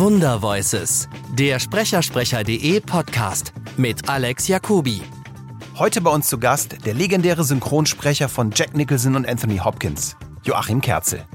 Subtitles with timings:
[0.00, 5.02] Wunder Voices, der Sprechersprecher.de Podcast mit Alex Jacobi.
[5.76, 10.80] Heute bei uns zu Gast der legendäre Synchronsprecher von Jack Nicholson und Anthony Hopkins, Joachim
[10.80, 11.26] Kerzel.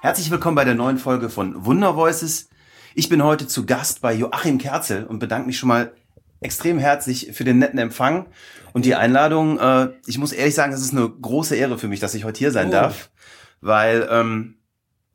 [0.00, 2.48] Herzlich willkommen bei der neuen Folge von Wunder Voices.
[2.94, 5.92] Ich bin heute zu Gast bei Joachim Kerzel und bedanke mich schon mal
[6.40, 8.24] extrem herzlich für den netten Empfang
[8.72, 9.60] und die Einladung.
[9.60, 12.38] Äh, ich muss ehrlich sagen, es ist eine große Ehre für mich, dass ich heute
[12.38, 12.72] hier sein oh.
[12.72, 13.10] darf,
[13.60, 14.54] weil ähm,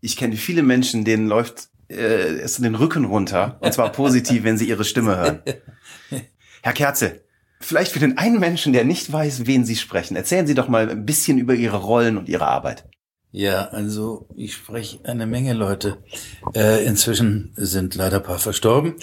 [0.03, 4.57] ich kenne viele Menschen, denen läuft äh, es den Rücken runter und zwar positiv, wenn
[4.57, 5.39] sie ihre Stimme hören.
[6.61, 7.21] Herr Kerzel,
[7.61, 10.89] vielleicht für den einen Menschen, der nicht weiß, wen Sie sprechen, erzählen Sie doch mal
[10.89, 12.83] ein bisschen über Ihre Rollen und Ihre Arbeit.
[13.31, 15.97] Ja, also ich spreche eine Menge Leute.
[16.53, 18.95] Äh, inzwischen sind leider ein paar verstorben.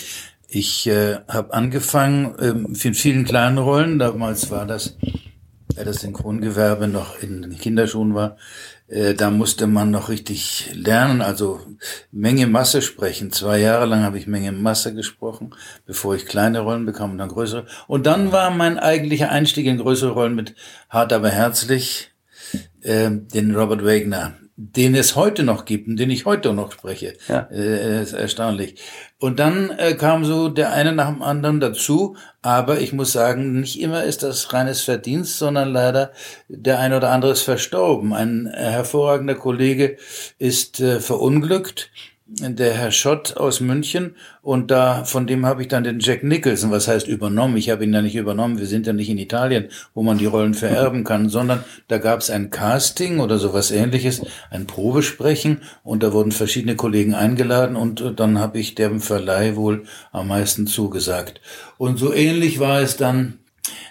[0.48, 3.98] Ich äh, habe angefangen ähm, in vielen kleinen Rollen.
[3.98, 4.98] Damals war das,
[5.76, 8.36] äh, das Synchrongewerbe noch in den Kinderschuhen war.
[8.90, 11.60] Äh, da musste man noch richtig lernen, also
[12.10, 13.30] Menge Masse sprechen.
[13.30, 15.54] Zwei Jahre lang habe ich Menge Masse gesprochen,
[15.86, 17.66] bevor ich kleine Rollen bekam und dann größere.
[17.86, 20.56] Und dann war mein eigentlicher Einstieg in größere Rollen mit
[20.88, 22.10] Hart aber herzlich,
[22.82, 27.14] äh, den Robert Wagner den es heute noch gibt und den ich heute noch spreche.
[27.28, 27.48] Ja.
[27.50, 28.74] Äh, ist erstaunlich.
[29.20, 33.60] Und dann äh, kam so der eine nach dem anderen dazu, aber ich muss sagen,
[33.60, 36.12] nicht immer ist das reines Verdienst, sondern leider
[36.48, 38.14] der eine oder andere ist verstorben.
[38.14, 39.98] Ein äh, hervorragender Kollege
[40.38, 41.90] ist äh, verunglückt
[42.38, 46.70] der Herr Schott aus München und da von dem habe ich dann den Jack Nicholson,
[46.70, 47.56] was heißt übernommen?
[47.56, 50.26] Ich habe ihn ja nicht übernommen, wir sind ja nicht in Italien, wo man die
[50.26, 56.04] Rollen vererben kann, sondern da gab es ein Casting oder sowas ähnliches, ein Probesprechen und
[56.04, 61.40] da wurden verschiedene Kollegen eingeladen und dann habe ich dem Verleih wohl am meisten zugesagt.
[61.78, 63.40] Und so ähnlich war es dann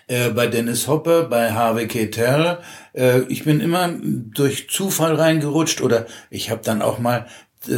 [0.07, 2.59] äh, bei Dennis Hopper, bei Harvey Keitel.
[2.93, 7.27] Äh, ich bin immer durch Zufall reingerutscht oder ich habe dann auch mal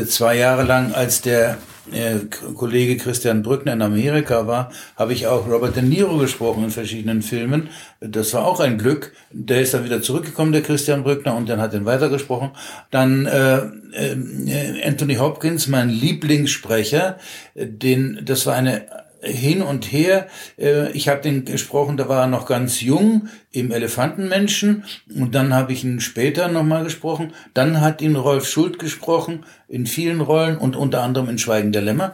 [0.08, 1.58] zwei Jahre lang, als der
[1.92, 2.20] äh,
[2.56, 7.22] Kollege Christian Brückner in Amerika war, habe ich auch Robert De Niro gesprochen in verschiedenen
[7.22, 7.70] Filmen.
[8.00, 9.14] Das war auch ein Glück.
[9.32, 12.52] Der ist dann wieder zurückgekommen, der Christian Brückner, und dann hat er weitergesprochen.
[12.92, 13.58] Dann äh,
[13.94, 17.18] äh, Anthony Hopkins, mein Lieblingssprecher,
[17.56, 18.86] den, das war eine
[19.22, 20.28] hin und her.
[20.58, 24.84] Äh, ich habe den gesprochen, da war er noch ganz jung im Elefantenmenschen
[25.16, 27.34] und dann habe ich ihn später nochmal gesprochen.
[27.54, 31.82] Dann hat ihn Rolf Schult gesprochen in vielen Rollen und unter anderem in Schweigen der
[31.82, 32.14] Lämmer.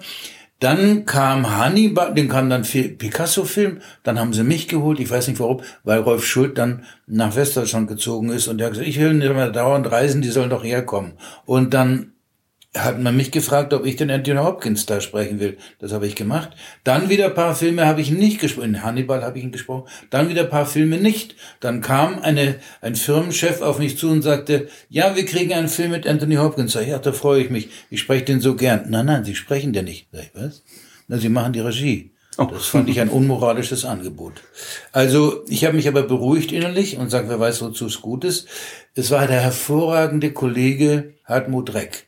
[0.59, 5.39] Dann kam Hannibal, den kam dann Picasso-Film, dann haben sie mich geholt, ich weiß nicht
[5.39, 9.13] warum, weil Rolf Schult dann nach Westdeutschland gezogen ist und der hat gesagt, ich will
[9.13, 11.13] nicht mehr dauernd reisen, die sollen doch herkommen.
[11.45, 12.13] Und dann
[12.83, 15.57] hat man mich gefragt, ob ich den Anthony Hopkins da sprechen will.
[15.79, 16.51] Das habe ich gemacht.
[16.83, 18.75] Dann wieder ein paar Filme habe ich nicht gesprochen.
[18.75, 19.87] In Hannibal habe ich ihn gesprochen.
[20.09, 21.35] Dann wieder ein paar Filme nicht.
[21.59, 25.91] Dann kam eine, ein Firmenchef auf mich zu und sagte, ja, wir kriegen einen Film
[25.91, 26.73] mit Anthony Hopkins.
[26.73, 27.69] Sag ja, da freue ich mich.
[27.89, 28.85] Ich spreche den so gern.
[28.89, 30.07] Nein, nein, Sie sprechen den nicht.
[30.11, 30.63] Sag ich, was?
[31.07, 32.11] Na, Sie machen die Regie.
[32.37, 32.45] Oh.
[32.45, 34.43] Das fand ich ein unmoralisches Angebot.
[34.91, 38.47] Also ich habe mich aber beruhigt innerlich und sagt, wer weiß, wozu es gut ist.
[38.93, 42.05] Es war der hervorragende Kollege Hartmut Reck.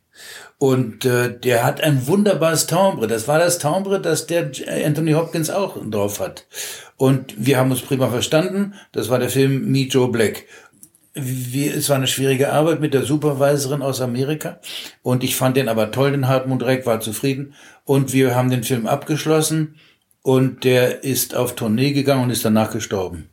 [0.60, 3.08] Und äh, der hat ein wunderbares Timbre.
[3.08, 4.52] Das war das Timbre, das der
[4.86, 6.46] Anthony Hopkins auch drauf hat.
[6.98, 8.74] Und wir haben uns prima verstanden.
[8.92, 10.44] Das war der Film Meet Joe Black.
[11.14, 14.60] Wir, es war eine schwierige Arbeit mit der Supervisorin aus Amerika.
[15.02, 17.54] Und ich fand den aber toll, den Hartmut Reck, war zufrieden.
[17.86, 19.76] Und wir haben den Film abgeschlossen.
[20.24, 23.30] Und der ist auf Tournee gegangen und ist danach gestorben.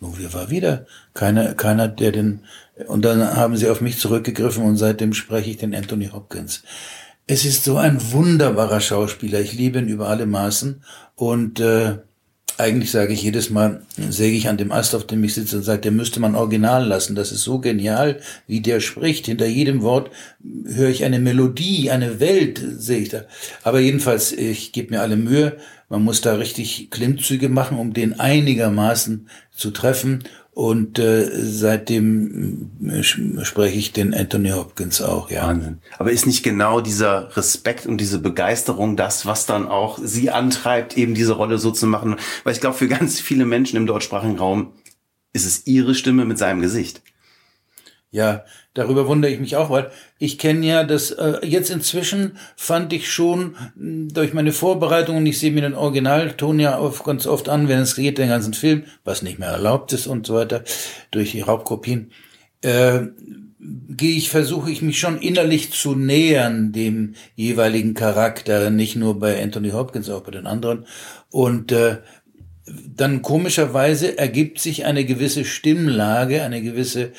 [0.00, 2.40] Nun, wir war wieder keiner, keiner, der den
[2.86, 6.62] und dann haben sie auf mich zurückgegriffen und seitdem spreche ich den Anthony Hopkins.
[7.26, 9.40] Es ist so ein wunderbarer Schauspieler.
[9.40, 10.82] Ich liebe ihn über alle Maßen.
[11.14, 11.98] Und äh,
[12.58, 15.62] eigentlich sage ich jedes Mal, säge ich an dem Ast, auf dem ich sitze und
[15.62, 17.14] sage, der müsste man original lassen.
[17.14, 19.26] Das ist so genial, wie der spricht.
[19.26, 20.10] Hinter jedem Wort
[20.64, 23.22] höre ich eine Melodie, eine Welt, sehe ich da.
[23.62, 25.56] Aber jedenfalls, ich gebe mir alle Mühe.
[25.88, 30.24] Man muss da richtig Klimmzüge machen, um den einigermaßen zu treffen.
[30.52, 35.46] Und äh, seitdem äh, spreche ich den Anthony Hopkins auch, ja.
[35.46, 35.78] Wahnsinn.
[35.98, 40.96] Aber ist nicht genau dieser Respekt und diese Begeisterung das, was dann auch Sie antreibt,
[40.96, 42.16] eben diese Rolle so zu machen?
[42.42, 44.72] Weil ich glaube, für ganz viele Menschen im deutschsprachigen Raum
[45.32, 47.02] ist es Ihre Stimme mit seinem Gesicht.
[48.12, 52.92] Ja, darüber wundere ich mich auch, weil ich kenne ja das, äh, jetzt inzwischen fand
[52.92, 57.68] ich schon durch meine Vorbereitungen, ich sehe mir den Originalton ja oft, ganz oft an,
[57.68, 60.64] wenn es geht, den ganzen Film, was nicht mehr erlaubt ist und so weiter,
[61.12, 62.10] durch die Raubkopien,
[62.62, 63.02] äh,
[63.60, 69.40] gehe ich, versuche ich mich schon innerlich zu nähern dem jeweiligen Charakter, nicht nur bei
[69.40, 70.86] Anthony Hopkins, auch bei den anderen.
[71.30, 71.98] Und äh,
[72.96, 77.12] dann komischerweise ergibt sich eine gewisse Stimmlage, eine gewisse,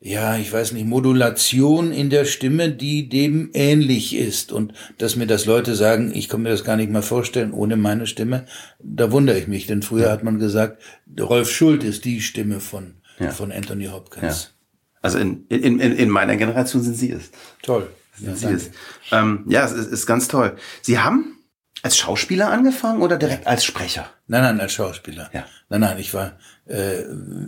[0.00, 4.52] ja, ich weiß nicht, Modulation in der Stimme, die dem ähnlich ist.
[4.52, 7.76] Und dass mir das Leute sagen, ich kann mir das gar nicht mehr vorstellen ohne
[7.76, 8.46] meine Stimme,
[8.82, 9.66] da wundere ich mich.
[9.66, 10.82] Denn früher hat man gesagt,
[11.18, 13.30] Rolf Schult ist die Stimme von, ja.
[13.30, 14.44] von Anthony Hopkins.
[14.44, 14.50] Ja.
[15.02, 17.30] Also in, in, in, in meiner Generation sind Sie es.
[17.62, 17.88] Toll.
[18.16, 18.70] Sind ja, Sie es.
[19.12, 20.56] Ähm, ja, es ist, ist ganz toll.
[20.82, 21.35] Sie haben
[21.82, 24.10] als Schauspieler angefangen oder direkt als Sprecher?
[24.26, 25.30] Nein, nein, als Schauspieler.
[25.32, 25.44] Ja.
[25.68, 26.32] Nein, nein, ich war
[26.68, 27.02] äh,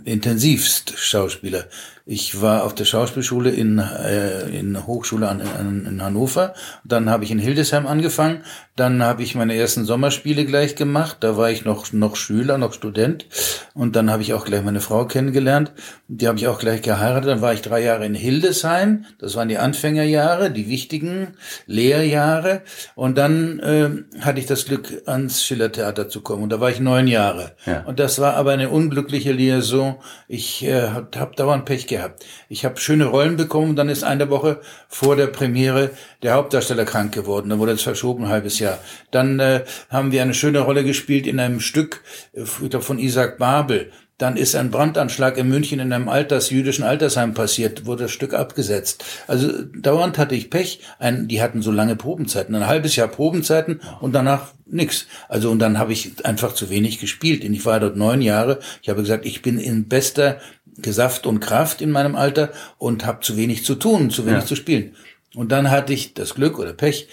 [0.05, 1.65] intensivst Schauspieler.
[2.05, 6.53] Ich war auf der Schauspielschule in, äh, in Hochschule an, an, in Hannover.
[6.85, 8.43] Dann habe ich in Hildesheim angefangen.
[8.79, 11.17] Dann habe ich meine ersten Sommerspiele gleich gemacht.
[11.19, 13.25] Da war ich noch, noch Schüler, noch Student.
[13.73, 15.73] Und dann habe ich auch gleich meine Frau kennengelernt.
[16.07, 17.29] Die habe ich auch gleich geheiratet.
[17.29, 19.03] Dann war ich drei Jahre in Hildesheim.
[19.19, 21.33] Das waren die Anfängerjahre, die wichtigen
[21.65, 22.61] Lehrjahre.
[22.95, 26.43] Und dann äh, hatte ich das Glück, ans Schillertheater zu kommen.
[26.43, 27.51] Und da war ich neun Jahre.
[27.65, 27.81] Ja.
[27.81, 29.97] Und das war aber eine unglückliche Liaison.
[30.29, 32.25] Ich äh, habe hab dauernd Pech gehabt.
[32.47, 33.75] Ich habe schöne Rollen bekommen.
[33.75, 35.89] Dann ist eine Woche vor der Premiere
[36.23, 37.49] der Hauptdarsteller krank geworden.
[37.49, 38.68] Dann wurde es verschoben, ein halbes Jahr.
[39.11, 42.99] Dann äh, haben wir eine schöne Rolle gespielt in einem Stück äh, ich glaub, von
[42.99, 43.91] Isaac Babel.
[44.19, 48.33] Dann ist ein Brandanschlag in München in einem Alters, jüdischen Altersheim passiert, wurde das Stück
[48.33, 49.05] abgesetzt.
[49.27, 50.81] Also dauernd hatte ich Pech.
[50.99, 55.07] Ein, die hatten so lange Probenzeiten, ein halbes Jahr Probenzeiten und danach nix.
[55.29, 57.45] Also und dann habe ich einfach zu wenig gespielt.
[57.45, 58.59] Ich war dort neun Jahre.
[58.81, 60.39] Ich habe gesagt, ich bin in bester
[60.81, 64.45] Gesaft und Kraft in meinem Alter und habe zu wenig zu tun, zu wenig ja.
[64.45, 64.95] zu spielen.
[65.33, 67.07] Und dann hatte ich das Glück oder Pech,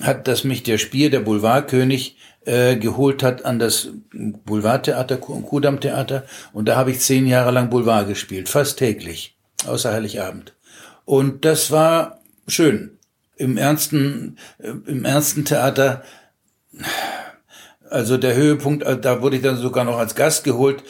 [0.00, 6.24] hat, dass mich der Spier, der Boulevardkönig, äh, geholt hat an das Boulevardtheater, Kudamm-Theater.
[6.52, 9.36] Und da habe ich zehn Jahre lang Boulevard gespielt, fast täglich,
[9.66, 10.54] außer Heiligabend.
[11.04, 12.98] Und das war schön.
[13.36, 16.02] Im ernsten, äh, im ernsten Theater,
[17.88, 20.82] also der Höhepunkt, äh, da wurde ich dann sogar noch als Gast geholt.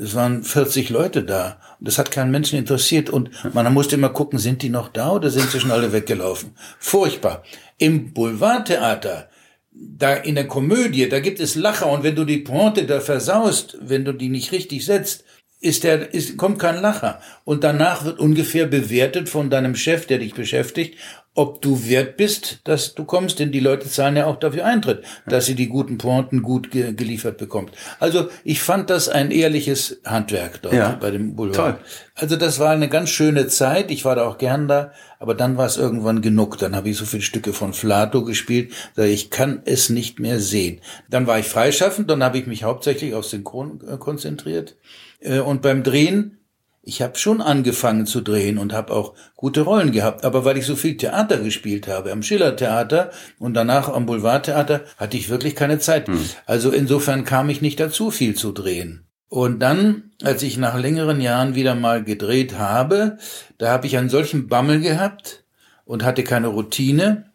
[0.00, 1.60] Es waren 40 Leute da.
[1.78, 3.10] Und das hat keinen Menschen interessiert.
[3.10, 6.52] Und man musste immer gucken, sind die noch da oder sind sie schon alle weggelaufen?
[6.78, 7.42] Furchtbar.
[7.76, 9.28] Im Boulevardtheater
[9.72, 13.78] da in der Komödie, da gibt es Lacher und wenn du die Pointe da versaust,
[13.80, 15.24] wenn du die nicht richtig setzt,
[15.60, 17.20] ist der, ist, kommt kein Lacher.
[17.44, 20.98] Und danach wird ungefähr bewertet von deinem Chef, der dich beschäftigt,
[21.34, 25.04] ob du wert bist, dass du kommst, denn die Leute zahlen ja auch dafür Eintritt,
[25.26, 27.70] dass sie die guten Pointen gut ge geliefert bekommt.
[28.00, 31.76] Also ich fand das ein ehrliches Handwerk dort ja, bei dem Boulevard.
[31.76, 31.84] Toll.
[32.16, 33.92] Also das war eine ganz schöne Zeit.
[33.92, 36.58] Ich war da auch gern da, aber dann war es irgendwann genug.
[36.58, 40.40] Dann habe ich so viele Stücke von Flato gespielt, da ich kann es nicht mehr
[40.40, 40.80] sehen.
[41.08, 44.76] Dann war ich freischaffend, dann habe ich mich hauptsächlich auf Synchron äh, konzentriert.
[45.20, 46.39] Äh, und beim Drehen
[46.82, 50.66] ich habe schon angefangen zu drehen und habe auch gute Rollen gehabt, aber weil ich
[50.66, 55.78] so viel Theater gespielt habe, am Schillertheater und danach am Boulevardtheater, hatte ich wirklich keine
[55.78, 56.08] Zeit.
[56.08, 56.18] Hm.
[56.46, 59.06] Also insofern kam ich nicht dazu, viel zu drehen.
[59.28, 63.18] Und dann, als ich nach längeren Jahren wieder mal gedreht habe,
[63.58, 65.44] da habe ich einen solchen Bammel gehabt
[65.84, 67.29] und hatte keine Routine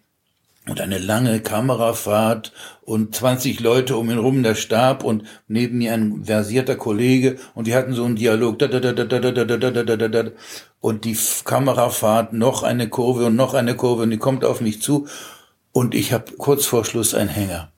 [0.67, 2.51] und eine lange Kamerafahrt
[2.81, 7.67] und 20 Leute um ihn rum, der Stab und neben mir ein versierter Kollege und
[7.67, 8.61] die hatten so einen Dialog
[10.81, 14.81] und die Kamerafahrt noch eine Kurve und noch eine Kurve und die kommt auf mich
[14.81, 15.07] zu
[15.71, 17.71] und ich habe kurz vor Schluss einen Hänger.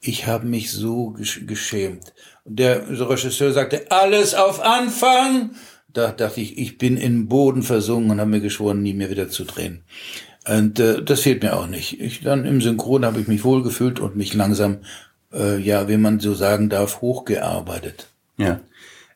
[0.00, 1.14] Ich habe mich so
[1.46, 2.12] geschämt.
[2.44, 5.54] Der Regisseur sagte, alles auf Anfang.
[5.92, 9.28] Da dachte ich, ich bin in Boden versunken und habe mir geschworen, nie mehr wieder
[9.28, 9.84] zu drehen.
[10.48, 12.00] Und äh, das fehlt mir auch nicht.
[12.00, 14.78] Ich, dann im Synchron habe ich mich wohlgefühlt und mich langsam,
[15.32, 18.08] äh, ja, wie man so sagen darf, hochgearbeitet.
[18.36, 18.60] Ja.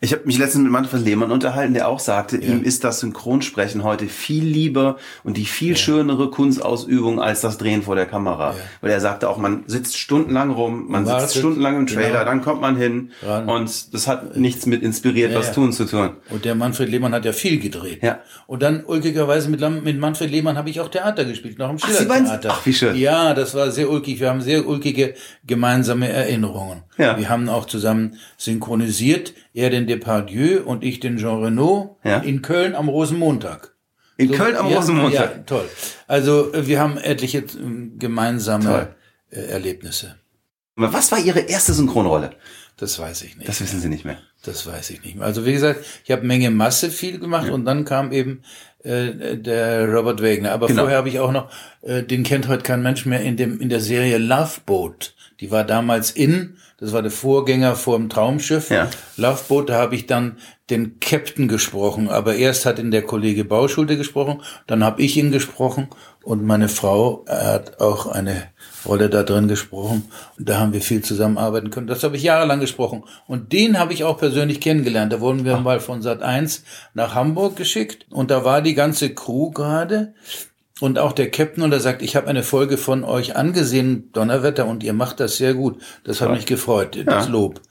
[0.06, 2.52] Ich habe mich letztens mit Manfred Lehmann unterhalten, der auch sagte, ja.
[2.52, 5.76] ihm ist das Synchronsprechen heute viel lieber und die viel ja.
[5.76, 8.50] schönere Kunstausübung als das Drehen vor der Kamera.
[8.50, 8.56] Ja.
[8.82, 12.24] Weil er sagte auch, man sitzt stundenlang rum, man Wartet, sitzt stundenlang im Trailer, genau.
[12.24, 13.48] dann kommt man hin Ran.
[13.48, 16.10] und das hat nichts mit inspiriert, was tun zu tun.
[16.30, 18.04] Und der Manfred Lehmann hat ja viel gedreht.
[18.04, 18.20] Ja.
[18.46, 22.50] Und dann ulkigerweise mit, mit Manfred Lehmann habe ich auch Theater gespielt, noch im Schillertheater.
[22.52, 22.94] Ach, ach, wie schön.
[22.94, 24.20] Ja, das war sehr ulkig.
[24.20, 26.84] Wir haben sehr ulkige gemeinsame Erinnerungen.
[26.96, 27.18] Ja.
[27.18, 32.18] Wir haben auch zusammen synchronisiert er den Depardieu und ich den Jean Renault ja.
[32.18, 33.74] in Köln am Rosenmontag.
[34.18, 35.36] In so, Köln am ja, Rosenmontag?
[35.36, 35.68] Ja, toll.
[36.06, 37.44] Also äh, wir haben etliche äh,
[37.98, 38.88] gemeinsame toll.
[39.30, 40.16] Äh, Erlebnisse.
[40.76, 42.32] Aber was war Ihre erste Synchronrolle?
[42.76, 43.48] Das weiß ich nicht.
[43.48, 44.18] Das wissen Sie nicht mehr.
[44.44, 45.24] Das weiß ich nicht mehr.
[45.24, 47.54] Also wie gesagt, ich habe Menge Masse viel gemacht ja.
[47.54, 48.42] und dann kam eben
[48.84, 50.52] äh, der Robert Wagner.
[50.52, 50.82] Aber genau.
[50.82, 53.70] vorher habe ich auch noch, äh, den kennt heute kein Mensch mehr in dem in
[53.70, 55.14] der Serie Love Boat.
[55.40, 58.70] Die war damals in das war der Vorgänger vor dem Traumschiff.
[58.70, 58.90] Ja.
[59.16, 60.36] Loveboat, da habe ich dann
[60.68, 62.08] den Captain gesprochen.
[62.08, 65.88] Aber erst hat ihn der Kollege Bauschulte gesprochen, dann habe ich ihn gesprochen
[66.22, 68.48] und meine Frau hat auch eine
[68.84, 70.10] Rolle da drin gesprochen.
[70.38, 71.86] Und da haben wir viel zusammenarbeiten können.
[71.86, 73.04] Das habe ich jahrelang gesprochen.
[73.26, 75.12] Und den habe ich auch persönlich kennengelernt.
[75.12, 76.64] Da wurden wir mal von Sat 1
[76.94, 80.14] nach Hamburg geschickt und da war die ganze Crew gerade.
[80.78, 84.66] Und auch der Captain, und er sagt, ich habe eine Folge von euch angesehen, Donnerwetter,
[84.66, 85.80] und ihr macht das sehr gut.
[86.04, 87.62] Das hat mich gefreut, das Lob.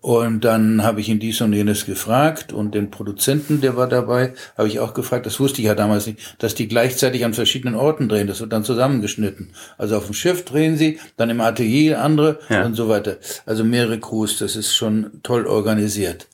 [0.00, 4.34] Und dann habe ich ihn dies und jenes gefragt und den Produzenten, der war dabei,
[4.56, 7.74] habe ich auch gefragt, das wusste ich ja damals nicht, dass die gleichzeitig an verschiedenen
[7.74, 8.28] Orten drehen.
[8.28, 9.50] Das wird dann zusammengeschnitten.
[9.76, 12.64] Also auf dem Schiff drehen sie, dann im Atelier andere Ja.
[12.64, 13.16] und so weiter.
[13.44, 16.28] Also mehrere Crews, das ist schon toll organisiert.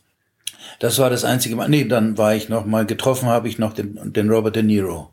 [0.78, 1.68] Das war das einzige Mal.
[1.70, 5.10] Nee, dann war ich noch mal getroffen, habe ich noch den, den Robert De Niro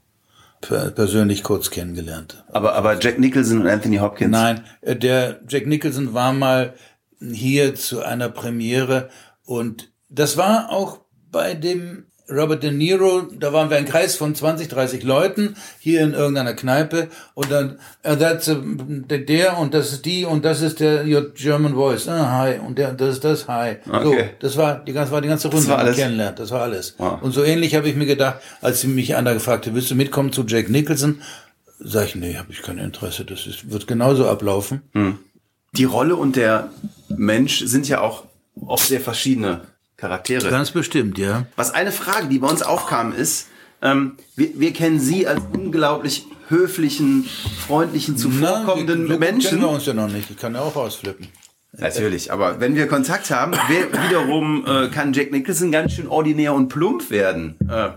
[0.67, 2.43] persönlich kurz kennengelernt.
[2.51, 4.31] Aber, aber Jack Nicholson und Anthony Hopkins.
[4.31, 6.74] Nein, äh, der Jack Nicholson war mal
[7.19, 9.10] hier zu einer Premiere
[9.43, 14.34] und das war auch bei dem Robert De Niro, da waren wir ein Kreis von
[14.34, 19.94] 20, 30 Leuten hier in irgendeiner Kneipe und dann, uh, that's a, der und das
[19.94, 23.24] ist die und das ist der your German Voice, ah, hi und der, das ist
[23.24, 23.75] das, hi.
[23.86, 24.29] So, Okay.
[24.39, 25.98] das war die ganze, war die ganze Runde, war die man alles?
[25.98, 26.96] kennenlernt, das war alles.
[26.98, 27.22] Wow.
[27.22, 30.32] Und so ähnlich habe ich mir gedacht, als mich einer gefragt hat, willst du mitkommen
[30.32, 31.22] zu Jack Nicholson?
[31.79, 34.82] Sag ich, nee, habe ich kein Interesse, das ist, wird genauso ablaufen.
[35.74, 36.70] Die Rolle und der
[37.10, 38.24] Mensch sind ja auch
[38.65, 39.62] oft sehr verschiedene
[40.05, 40.50] Charaktere.
[40.50, 41.47] Ganz bestimmt, ja.
[41.55, 43.47] Was eine Frage, die bei uns aufkam, ist,
[43.81, 47.27] ähm, wir, wir kennen Sie als unglaublich höflichen,
[47.65, 49.50] freundlichen, zuvorkommenden Na, gut Menschen.
[49.50, 50.29] kennen wir uns ja noch nicht.
[50.29, 51.27] Ich kann ja auch ausflippen.
[51.77, 56.53] Natürlich, aber wenn wir Kontakt haben, wer, wiederum äh, kann Jack Nicholson ganz schön ordinär
[56.53, 57.57] und plump werden.
[57.69, 57.89] Äh,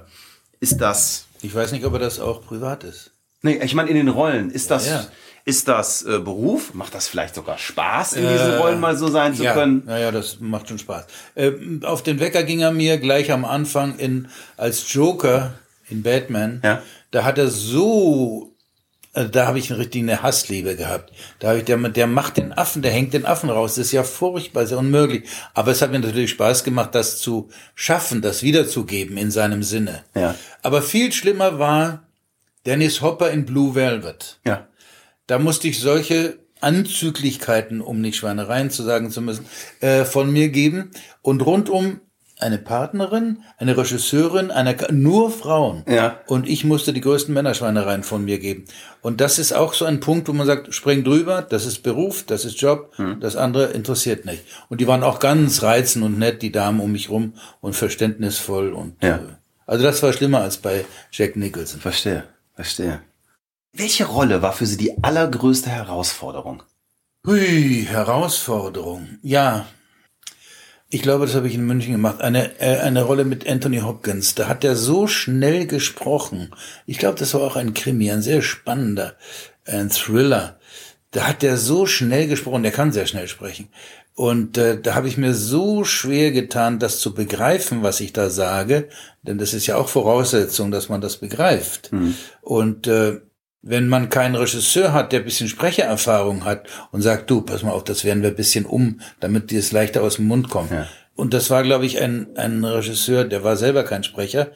[0.59, 1.27] ist das?
[1.43, 3.13] Ich weiß nicht, ob er das auch privat ist.
[3.43, 4.51] Nee, ich meine in den Rollen.
[4.51, 4.89] Ist das?
[4.89, 5.07] Ja.
[5.49, 6.75] Ist das äh, Beruf?
[6.75, 9.83] Macht das vielleicht sogar Spaß, in diesen Rollen mal so sein zu Äh, ja, können?
[9.89, 11.07] Ja, ja, das macht schon Spaß.
[11.37, 14.29] Ähm, auf den Wecker ging er mir gleich am Anfang in,
[14.59, 15.55] als Joker
[15.89, 16.61] in Batman.
[16.63, 16.83] Ja.
[17.13, 18.53] Da hat er so,
[19.15, 21.15] also da habe ich eine richtige Hassliebe gehabt.
[21.39, 23.77] Da habe ich, der, der macht den Affen, der hängt den Affen raus.
[23.77, 25.27] Das ist ja furchtbar, ist ja unmöglich.
[25.55, 30.05] Aber es hat mir natürlich Spaß gemacht, das zu schaffen, das wiederzugeben in seinem Sinne.
[30.15, 30.35] Ja.
[30.61, 32.03] Aber viel schlimmer war
[32.67, 34.41] Dennis Hopper in Blue Velvet.
[34.45, 34.67] Ja.
[35.29, 39.47] Da musste ich solche Anzüglichkeiten, um nicht Schweinereien zu sagen zu müssen,
[39.81, 40.91] äh, von mir geben.
[41.23, 42.01] Und rundum
[42.41, 45.85] eine Partnerin, eine Regisseurin, eine, nur Frauen.
[45.89, 46.21] Ja.
[46.29, 48.65] Und ich musste die größten Männerschweinereien von mir geben.
[49.03, 52.25] Und das ist auch so ein Punkt, wo man sagt, spring drüber, das ist Beruf,
[52.25, 54.45] das ist Job, das andere interessiert nicht.
[54.69, 58.73] Und die waren auch ganz reizend und nett, die Damen um mich rum und verständnisvoll
[58.73, 59.17] und, Ja.
[59.17, 59.21] äh,
[59.67, 61.81] also das war schlimmer als bei Jack Nicholson.
[61.81, 63.01] Verstehe, verstehe.
[63.79, 66.65] Welche Rolle war für Sie die allergrößte Herausforderung?
[67.25, 69.19] Hui, Herausforderung.
[69.23, 69.67] Ja.
[70.89, 72.21] Ich glaube, das habe ich in München gemacht.
[72.21, 74.35] Eine, äh, eine Rolle mit Anthony Hopkins.
[74.35, 76.51] Da hat er so schnell gesprochen.
[76.87, 79.15] Ich glaube, das war auch ein Krimi, ein sehr spannender,
[79.65, 80.59] ein Thriller.
[81.13, 82.65] Da hat er so schnell gesprochen.
[82.65, 83.69] Der kann sehr schnell sprechen.
[84.15, 88.29] Und äh, da habe ich mir so schwer getan, das zu begreifen, was ich da
[88.29, 88.89] sage.
[89.23, 91.93] Denn das ist ja auch Voraussetzung, dass man das begreift.
[92.41, 93.21] Und äh,
[93.63, 97.73] wenn man keinen Regisseur hat, der ein bisschen Sprechererfahrung hat und sagt, du, pass mal
[97.73, 100.71] auf, das werden wir ein bisschen um, damit dir es leichter aus dem Mund kommt.
[100.71, 100.87] Ja.
[101.15, 104.53] Und das war, glaube ich, ein, ein Regisseur, der war selber kein Sprecher.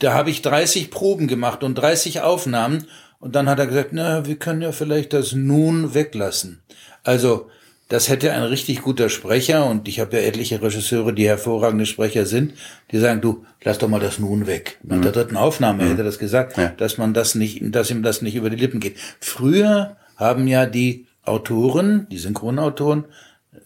[0.00, 2.86] Da habe ich 30 Proben gemacht und 30 Aufnahmen
[3.20, 6.62] und dann hat er gesagt, na, wir können ja vielleicht das nun weglassen.
[7.04, 7.48] Also,
[7.94, 12.26] das hätte ein richtig guter Sprecher und ich habe ja etliche Regisseure, die hervorragende Sprecher
[12.26, 12.54] sind,
[12.90, 14.80] die sagen, du, lass doch mal das nun weg.
[14.82, 16.72] Nach der dritten Aufnahme hätte er das gesagt, Ja.
[16.76, 18.96] dass man das nicht, dass ihm das nicht über die Lippen geht.
[19.20, 23.04] Früher haben ja die Autoren, die Synchronautoren,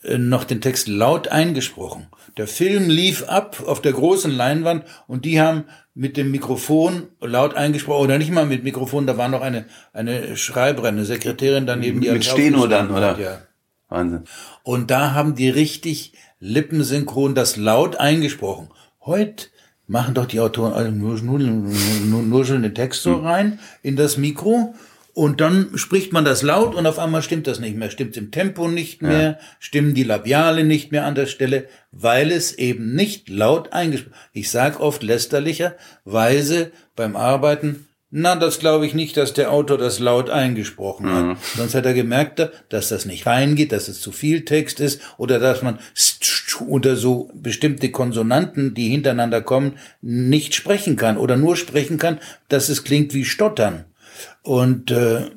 [0.02, 2.08] äh, noch den Text laut eingesprochen.
[2.36, 7.54] Der Film lief ab auf der großen Leinwand und die haben mit dem Mikrofon laut
[7.54, 12.02] eingesprochen oder nicht mal mit Mikrofon, da war noch eine eine Schreiberin, eine Sekretärin daneben,
[12.02, 13.18] die Mit Steno dann, oder?
[13.18, 13.38] Ja.
[13.88, 14.24] Wahnsinn.
[14.62, 18.68] Und da haben die richtig lippensynchron das laut eingesprochen.
[19.00, 19.46] Heute
[19.86, 23.96] machen doch die Autoren alle nur, nur, nur, nur schon den Text so rein in
[23.96, 24.74] das Mikro
[25.18, 27.90] und dann spricht man das laut und auf einmal stimmt das nicht mehr.
[27.90, 32.52] Stimmt im Tempo nicht mehr, stimmen die Labiale nicht mehr an der Stelle, weil es
[32.56, 39.18] eben nicht laut eingesprochen Ich sag oft lästerlicherweise beim Arbeiten, na, das glaube ich nicht,
[39.18, 41.36] dass der Autor das laut eingesprochen hat.
[41.56, 45.38] Sonst hat er gemerkt, dass das nicht reingeht, dass es zu viel Text ist oder
[45.38, 45.78] dass man
[46.66, 52.70] oder so bestimmte Konsonanten, die hintereinander kommen, nicht sprechen kann oder nur sprechen kann, dass
[52.70, 53.84] es klingt wie Stottern.
[54.42, 55.30] Und äh,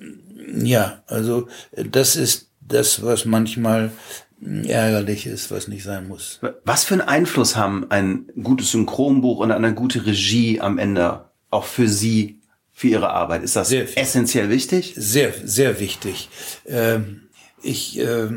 [0.64, 3.92] ja, also das ist das, was manchmal
[4.40, 6.40] mh, ärgerlich ist, was nicht sein muss.
[6.64, 11.66] Was für einen Einfluss haben ein gutes Synchronbuch und eine gute Regie am Ende auch
[11.66, 12.41] für Sie,
[12.82, 13.44] für Ihre Arbeit?
[13.44, 14.94] Ist das Sehr essentiell wichtig?
[14.98, 16.30] Sehr, sehr wichtig.
[16.66, 17.30] Ähm,
[17.62, 18.28] ich äh,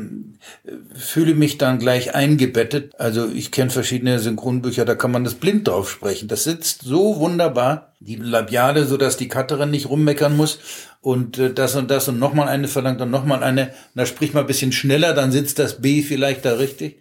[0.93, 2.93] fühle mich dann gleich eingebettet.
[2.99, 6.27] Also ich kenne verschiedene Synchronbücher, da kann man das blind drauf sprechen.
[6.27, 10.59] Das sitzt so wunderbar, die Labiale, so dass die Cutterin nicht rummeckern muss
[11.01, 13.73] und äh, das und das und nochmal eine verlangt und nochmal eine.
[13.95, 16.99] Da spricht man ein bisschen schneller, dann sitzt das B vielleicht da richtig.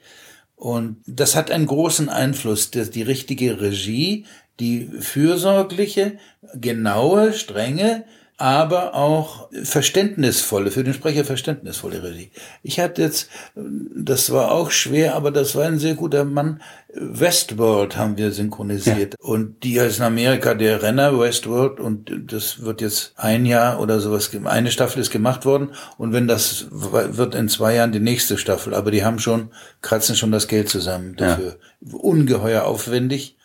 [0.57, 4.25] Und das hat einen großen Einfluss, dass die richtige Regie,
[4.61, 6.19] die fürsorgliche,
[6.55, 8.05] genaue, strenge,
[8.37, 12.33] aber auch verständnisvolle, für den Sprecher verständnisvolle Regie.
[12.65, 16.61] Ich hatte jetzt, das war auch schwer, aber das war ein sehr guter Mann.
[16.93, 19.15] Westworld haben wir synchronisiert.
[19.15, 19.29] Ja.
[19.29, 24.01] Und die ist in Amerika der Renner Westworld und das wird jetzt ein Jahr oder
[24.01, 28.37] sowas, eine Staffel ist gemacht worden und wenn das wird in zwei Jahren die nächste
[28.37, 31.57] Staffel, aber die haben schon, kratzen schon das Geld zusammen dafür.
[31.81, 31.99] Ja.
[31.99, 33.37] Ungeheuer aufwendig.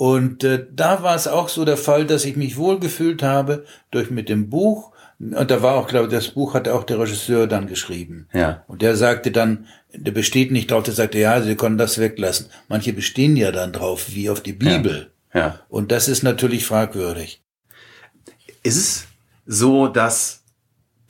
[0.00, 4.10] Und äh, da war es auch so der Fall, dass ich mich wohlgefühlt habe durch
[4.10, 4.92] mit dem Buch.
[5.18, 8.26] Und da war auch, glaube ich, das Buch hat auch der Regisseur dann geschrieben.
[8.32, 8.64] Ja.
[8.66, 12.46] Und der sagte dann, der besteht nicht drauf, der sagte, ja, Sie können das weglassen.
[12.66, 15.10] Manche bestehen ja dann drauf, wie auf die Bibel.
[15.34, 15.40] Ja.
[15.40, 15.60] ja.
[15.68, 17.42] Und das ist natürlich fragwürdig.
[18.62, 19.06] Ist es
[19.44, 20.39] so, dass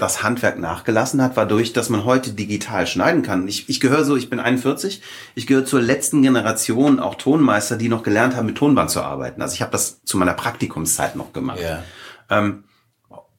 [0.01, 3.47] das Handwerk nachgelassen hat, war durch, dass man heute digital schneiden kann.
[3.47, 5.03] Ich, ich gehöre so, ich bin 41,
[5.35, 9.43] ich gehöre zur letzten Generation auch Tonmeister, die noch gelernt haben, mit Tonband zu arbeiten.
[9.43, 11.61] Also ich habe das zu meiner Praktikumszeit noch gemacht.
[11.61, 11.83] Ja.
[12.31, 12.65] Ähm,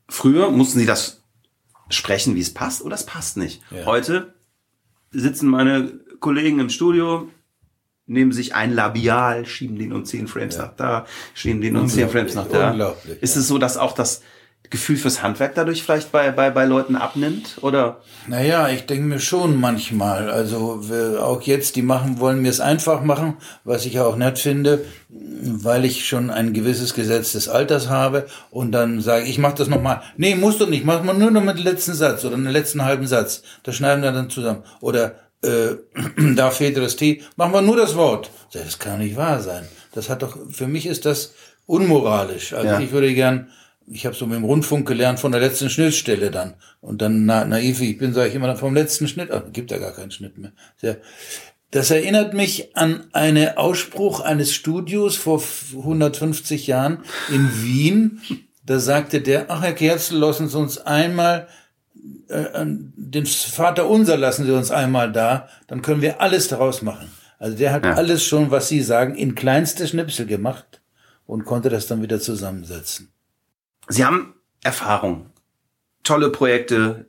[0.08, 1.24] früher mussten sie das
[1.89, 3.62] sprechen, wie es passt, oder es passt nicht.
[3.72, 3.86] Ja.
[3.86, 4.34] Heute
[5.10, 7.27] sitzen meine Kollegen im Studio,
[8.06, 10.63] nehmen sich ein Labial, schieben den um 10 Frames Ja.
[10.68, 12.72] nach da, schieben den um 10 Frames nach da.
[12.72, 14.22] Unglaublich, Ist es so, dass auch das
[14.70, 17.58] Gefühl fürs Handwerk dadurch vielleicht bei, bei, bei Leuten abnimmt?
[17.62, 17.98] Oder?
[18.27, 20.30] Naja, ich denke mir schon manchmal.
[20.30, 20.82] Also
[21.20, 25.84] auch jetzt, die machen wollen mir es einfach machen, was ich auch nett finde, weil
[25.84, 30.01] ich schon ein gewisses Gesetz des Alters habe und dann sage ich, mach das nochmal.
[30.15, 32.86] Nee, musst du nicht, mach mal nur noch mit dem letzten Satz oder den letzten
[32.86, 33.41] halben Satz.
[33.63, 34.63] Das schneiden wir dann zusammen.
[34.80, 35.75] Oder äh,
[36.36, 38.32] da fehlt das T, machen wir nur das Wort.
[38.53, 39.68] Das kann nicht wahr sein.
[39.94, 41.34] Das hat doch, für mich ist das
[41.65, 42.53] unmoralisch.
[42.53, 42.80] Also Ja.
[42.80, 43.50] ich würde gern
[43.87, 46.53] ich habe so mit dem Rundfunk gelernt von der letzten Schnittstelle dann.
[46.79, 49.31] Und dann na, naiv, ich bin, sage ich immer vom letzten Schnitt.
[49.31, 50.51] Ach, gibt ja gar keinen Schnitt mehr.
[51.72, 55.41] Das erinnert mich an einen Ausspruch eines Studios vor
[55.74, 58.22] 150 Jahren in Wien.
[58.65, 61.48] Da sagte der, ach Herr Kerzel, lassen Sie uns einmal,
[62.27, 67.11] äh, den Vater unser lassen Sie uns einmal da, dann können wir alles daraus machen.
[67.39, 67.94] Also der hat Ja.
[67.94, 70.81] alles schon, was Sie sagen, in kleinste Schnipsel gemacht
[71.25, 73.11] und konnte das dann wieder zusammensetzen.
[73.92, 75.25] Sie haben Erfahrung,
[76.04, 77.08] tolle Projekte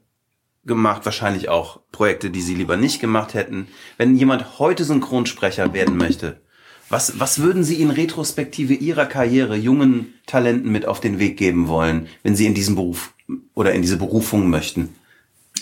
[0.64, 3.68] gemacht, wahrscheinlich auch Projekte, die Sie lieber nicht gemacht hätten.
[3.99, 6.40] Wenn jemand heute Synchronsprecher werden möchte,
[6.88, 11.68] was, was würden Sie in Retrospektive Ihrer Karriere jungen Talenten mit auf den Weg geben
[11.68, 13.14] wollen, wenn Sie in diesen Beruf
[13.55, 14.97] oder in diese Berufung möchten?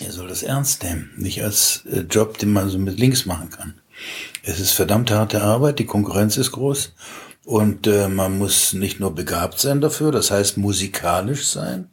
[0.03, 3.51] Er soll das ernst nehmen, nicht als äh, Job, den man so mit links machen
[3.51, 3.75] kann.
[4.41, 6.93] Es ist verdammt harte Arbeit, die Konkurrenz ist groß
[7.45, 11.89] und äh, man muss nicht nur begabt sein dafür, das heißt musikalisch sein.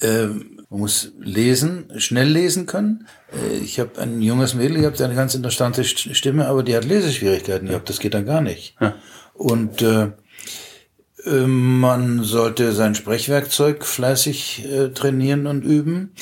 [0.00, 3.06] Ähm, man muss lesen, schnell lesen können.
[3.32, 6.62] Äh, ich habe ein junges Mädel gehabt, die hat eine ganz interessante St- Stimme, aber
[6.62, 7.88] die hat Leseschwierigkeiten gehabt.
[7.88, 8.76] Das geht dann gar nicht.
[8.80, 8.94] Ja.
[9.34, 10.12] Und äh,
[11.24, 16.18] äh, man sollte sein Sprechwerkzeug fleißig äh, trainieren und üben, äh,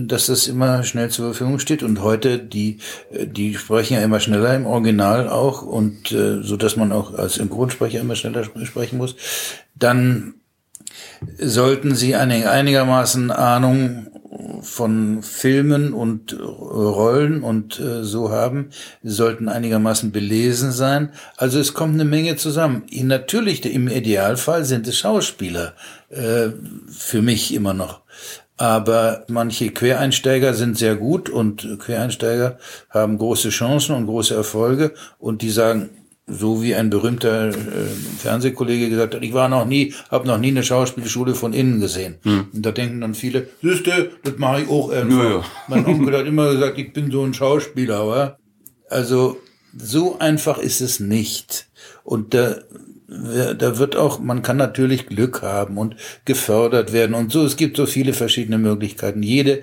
[0.00, 1.82] dass das immer schnell zur Verfügung steht.
[1.82, 2.78] Und heute, die,
[3.12, 7.14] äh, die sprechen ja immer schneller im Original auch und äh, so dass man auch
[7.14, 9.16] als Synchronsprecher immer schneller sp- sprechen muss.
[9.74, 10.34] Dann
[11.38, 14.06] sollten Sie einigermaßen Ahnung
[14.62, 18.70] von Filmen und äh, Rollen und äh, so haben,
[19.02, 21.10] Sie sollten einigermaßen belesen sein.
[21.36, 22.84] Also es kommt eine Menge zusammen.
[22.90, 25.74] Natürlich, im Idealfall sind es Schauspieler,
[26.10, 26.48] äh,
[26.88, 28.02] für mich immer noch.
[28.58, 32.58] Aber manche Quereinsteiger sind sehr gut und Quereinsteiger
[32.90, 35.90] haben große Chancen und große Erfolge und die sagen,
[36.26, 37.54] so wie ein berühmter äh,
[38.18, 42.16] Fernsehkollege gesagt hat, ich war noch nie, habe noch nie eine Schauspielschule von innen gesehen.
[42.52, 45.24] Und da denken dann viele, siehste, das mache ich auch irgendwann.
[45.24, 45.44] Ja, ja.
[45.68, 48.38] Mein Onkel hat immer gesagt, ich bin so ein Schauspieler, aber
[48.90, 49.38] also
[49.76, 51.68] so einfach ist es nicht.
[52.04, 52.56] Und da,
[53.08, 57.44] da wird auch, man kann natürlich Glück haben und gefördert werden und so.
[57.44, 59.22] Es gibt so viele verschiedene Möglichkeiten.
[59.22, 59.62] Jede,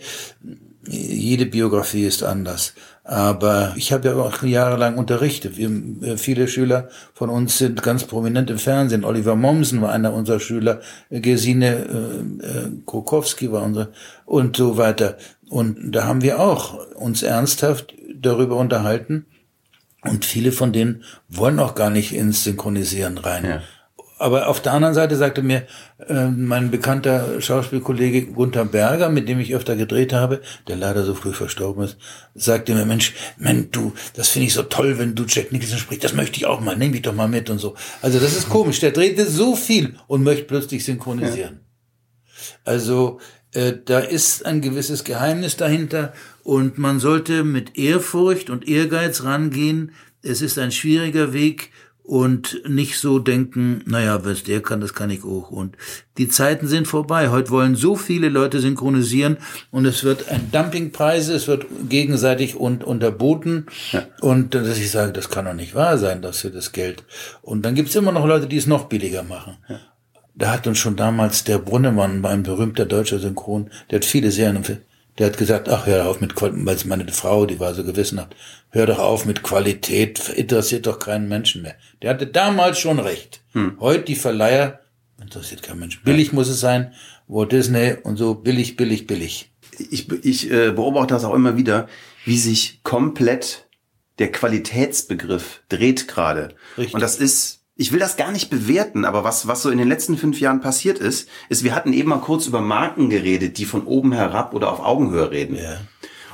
[0.88, 2.74] jede Biografie ist anders.
[3.04, 5.58] Aber ich habe ja auch jahrelang unterrichtet.
[5.58, 5.70] Wir,
[6.02, 9.06] äh, viele Schüler von uns sind ganz prominent im Fernsehen.
[9.06, 10.82] Oliver Mommsen war einer unserer Schüler,
[11.12, 13.92] Gesine äh, äh, Krokowski war unsere
[14.26, 15.18] und so weiter.
[15.50, 19.28] Und da haben wir auch uns ernsthaft darüber unterhalten.
[20.10, 23.46] Und viele von denen wollen auch gar nicht ins Synchronisieren rein.
[23.46, 23.62] Ja.
[24.18, 25.64] aber auf der anderen Seite sagte mir
[26.08, 31.14] äh, mein bekannter Schauspielkollege Gunther Berger, mit dem ich öfter gedreht habe, der leider so
[31.16, 31.98] früh verstorben ist,
[32.34, 36.04] sagte mir, Mensch, Mensch, du, das finde ich so toll, wenn du Jack Nicholson sprichst,
[36.04, 37.76] das möchte ich auch mal, nimm mich doch mal mit und so.
[38.02, 41.60] Also das ist komisch, der drehte so viel und möchte plötzlich synchronisieren.
[41.60, 42.56] Ja.
[42.64, 43.20] Also
[43.54, 46.14] äh, da ist ein gewisses Geheimnis dahinter
[46.46, 49.92] und man sollte mit Ehrfurcht und Ehrgeiz rangehen.
[50.22, 51.72] Es ist ein schwieriger Weg,
[52.06, 55.50] und nicht so denken, naja, was der kann, das kann ich auch.
[55.50, 55.76] Und
[56.20, 57.30] die Zeiten sind vorbei.
[57.30, 59.38] Heute wollen so viele Leute synchronisieren
[59.72, 63.66] und es wird ein Dumpingpreise, es wird gegenseitig und unterboten.
[63.92, 64.06] Ja.
[64.22, 67.04] Und dass ich sage, das kann doch nicht wahr sein, dass wir das Geld.
[67.42, 69.58] Und dann gibt's immer noch Leute, die es noch billiger machen.
[69.68, 69.80] Ja.
[70.36, 74.58] Da hat uns schon damals der Brunnemann, mein berühmter deutscher Synchron, der hat viele Serien
[75.18, 78.36] der hat gesagt, ach, hör auf mit Qualität, weil meine Frau, die war so gewissenhaft,
[78.70, 81.76] hör doch auf mit Qualität, interessiert doch keinen Menschen mehr.
[82.02, 83.42] Der hatte damals schon recht.
[83.54, 83.78] Hm.
[83.80, 84.82] Heute die Verleiher,
[85.22, 86.04] interessiert kein Mensch.
[86.04, 86.94] Billig muss es sein,
[87.28, 89.52] Walt Disney und so, billig, billig, billig.
[89.90, 91.88] Ich, ich äh, beobachte das auch immer wieder,
[92.26, 93.68] wie sich komplett
[94.20, 96.56] der Qualitätsbegriff dreht gerade.
[96.78, 99.88] Und das ist ich will das gar nicht bewerten, aber was, was so in den
[99.90, 103.66] letzten fünf Jahren passiert ist, ist, wir hatten eben mal kurz über Marken geredet, die
[103.66, 105.56] von oben herab oder auf Augenhöhe reden.
[105.56, 105.78] Ja.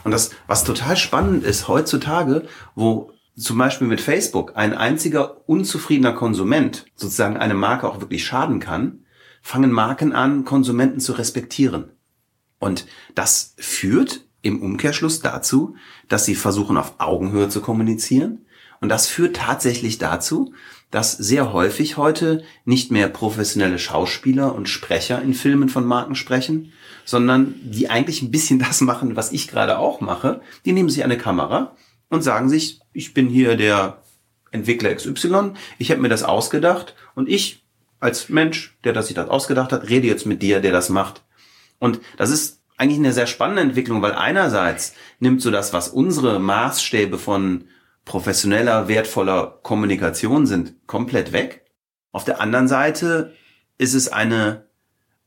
[0.03, 6.13] Und das, was total spannend ist, heutzutage, wo zum Beispiel mit Facebook ein einziger unzufriedener
[6.13, 9.05] Konsument sozusagen eine Marke auch wirklich schaden kann,
[9.41, 11.91] fangen Marken an, Konsumenten zu respektieren.
[12.59, 15.75] Und das führt im Umkehrschluss dazu,
[16.07, 18.45] dass sie versuchen, auf Augenhöhe zu kommunizieren.
[18.79, 20.53] Und das führt tatsächlich dazu,
[20.91, 26.73] dass sehr häufig heute nicht mehr professionelle Schauspieler und Sprecher in Filmen von Marken sprechen,
[27.05, 30.41] sondern die eigentlich ein bisschen das machen, was ich gerade auch mache.
[30.65, 31.75] Die nehmen sich eine Kamera
[32.09, 34.03] und sagen sich, ich bin hier der
[34.51, 37.63] Entwickler XY, ich habe mir das ausgedacht und ich
[38.01, 41.23] als Mensch, der das sich das ausgedacht hat, rede jetzt mit dir, der das macht.
[41.79, 46.39] Und das ist eigentlich eine sehr spannende Entwicklung, weil einerseits nimmt so das, was unsere
[46.39, 47.65] Maßstäbe von
[48.05, 51.65] professioneller, wertvoller Kommunikation sind komplett weg.
[52.11, 53.33] Auf der anderen Seite
[53.77, 54.69] ist es eine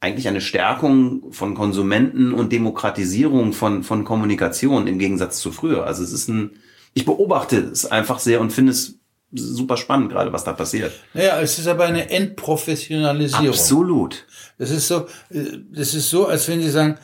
[0.04, 5.87] eigentlich eine Stärkung von Konsumenten und Demokratisierung von, von Kommunikation im Gegensatz zu früher.
[5.87, 6.58] Also es ist ein,
[6.92, 8.98] ich beobachte es einfach sehr und finde es
[9.32, 10.92] super spannend gerade, was da passiert.
[11.14, 13.48] Naja, es ist aber eine Entprofessionalisierung.
[13.48, 14.26] Absolut.
[14.58, 16.98] Das ist so, äh, das ist so, als wenn Sie sagen,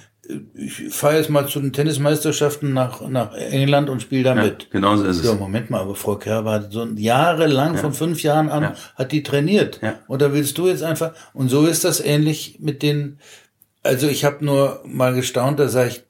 [0.54, 4.70] ich fahre jetzt mal zu den Tennismeisterschaften nach, nach England und spiele da ja, mit.
[4.70, 5.24] Genau so ist es.
[5.24, 7.80] Ja, Moment mal, aber Frau Kerber hat so jahrelang, ja.
[7.80, 8.74] von fünf Jahren an, ja.
[8.96, 9.80] hat die trainiert.
[9.82, 9.98] Ja.
[10.06, 13.18] Und da willst du jetzt einfach, und so ist das ähnlich mit den,
[13.82, 16.02] also ich habe nur mal gestaunt, da sage ich,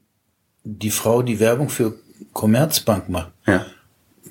[0.65, 1.95] die Frau, die Werbung für
[2.33, 3.33] Commerzbank macht.
[3.47, 3.65] Ja.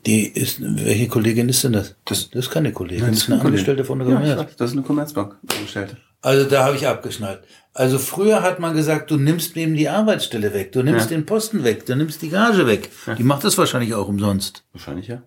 [0.05, 1.95] Die ist, welche Kollegin ist denn das?
[2.05, 4.49] Das, das ist keine Kollegin, das ist eine Angestellte von der Commerzbank.
[4.49, 5.97] Ja, das ist eine Commerzbank Angestellte.
[6.21, 7.41] Also da habe ich abgeschnallt.
[7.73, 11.17] Also früher hat man gesagt, du nimmst ihm die Arbeitsstelle weg, du nimmst ja.
[11.17, 12.89] den Posten weg, du nimmst die Gage weg.
[13.05, 13.15] Ja.
[13.15, 14.63] Die macht das wahrscheinlich auch umsonst.
[14.73, 15.21] Wahrscheinlich ja.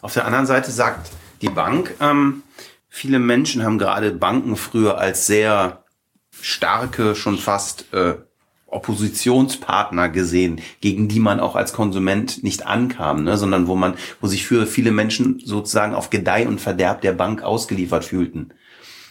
[0.00, 1.10] Auf der anderen Seite sagt
[1.42, 2.42] die Bank, ähm,
[2.88, 5.84] viele Menschen haben gerade Banken früher als sehr
[6.40, 8.14] starke, schon fast äh,
[8.66, 14.26] Oppositionspartner gesehen, gegen die man auch als Konsument nicht ankam, ne, sondern wo man, wo
[14.26, 18.50] sich für viele Menschen sozusagen auf Gedeih und Verderb der Bank ausgeliefert fühlten.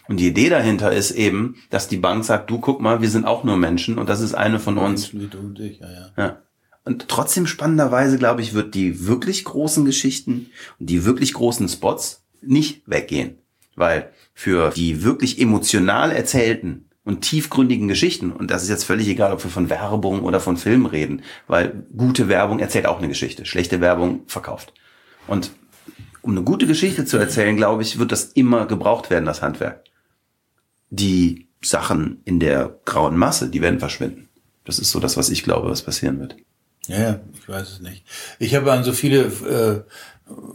[0.08, 3.26] Und die Idee dahinter ist eben, dass die Bank sagt, du guck mal, wir sind
[3.26, 5.14] auch nur Menschen und das ist eine von uns.
[5.14, 6.12] Und ich, ja, ja.
[6.18, 6.42] ja.
[6.86, 12.24] Und trotzdem spannenderweise, glaube ich, wird die wirklich großen Geschichten und die wirklich großen Spots
[12.42, 13.40] nicht weggehen.
[13.76, 19.34] Weil für die wirklich emotional erzählten und tiefgründigen Geschichten, und das ist jetzt völlig egal,
[19.34, 23.46] ob wir von Werbung oder von Film reden, weil gute Werbung erzählt auch eine Geschichte,
[23.46, 24.74] schlechte Werbung verkauft.
[25.28, 25.52] Und
[26.22, 29.87] um eine gute Geschichte zu erzählen, glaube ich, wird das immer gebraucht werden, das Handwerk
[30.90, 34.30] die Sachen in der grauen Masse, die werden verschwinden.
[34.66, 36.36] Das ist so das, was ich glaube, was passieren wird.
[36.88, 38.04] Ja, ja, ich weiß es nicht.
[38.40, 39.82] Ich habe an so viele äh,